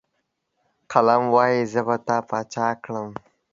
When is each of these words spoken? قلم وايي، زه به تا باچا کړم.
قلم 0.91 1.23
وايي، 1.35 1.59
زه 1.71 1.81
به 1.87 1.95
تا 2.07 2.17
باچا 2.29 2.67
کړم. 2.83 3.09